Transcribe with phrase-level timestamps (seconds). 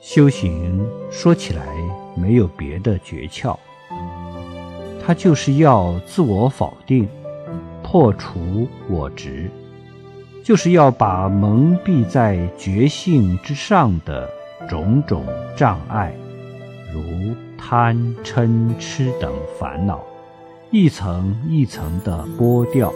[0.00, 1.62] 修行说起来
[2.16, 3.56] 没有别的诀窍，
[5.04, 7.06] 它就是要自我否定，
[7.82, 9.50] 破除我执，
[10.42, 14.28] 就是要把蒙蔽在觉性之上的
[14.66, 15.22] 种种
[15.54, 16.14] 障碍，
[16.94, 17.94] 如贪
[18.24, 20.02] 嗔痴等烦恼，
[20.70, 22.90] 一层一层的剥掉。